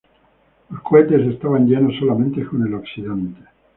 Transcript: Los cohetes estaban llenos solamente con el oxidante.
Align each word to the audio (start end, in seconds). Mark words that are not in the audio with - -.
Los 0.71 0.81
cohetes 0.81 1.27
estaban 1.27 1.67
llenos 1.67 1.95
solamente 1.99 2.43
con 2.43 2.65
el 2.65 2.73
oxidante. 2.73 3.39